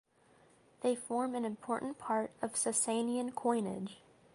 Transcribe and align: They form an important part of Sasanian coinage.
They 0.81 0.95
form 0.95 1.35
an 1.35 1.45
important 1.45 1.99
part 1.99 2.31
of 2.41 2.53
Sasanian 2.53 3.35
coinage. 3.35 4.01